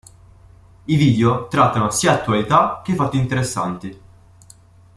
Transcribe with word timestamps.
I 0.85 0.95
video 0.97 1.47
trattano 1.47 1.91
sia 1.91 2.13
attualità 2.13 2.81
che 2.83 2.95
fatti 2.95 3.17
interessanti. 3.17 4.01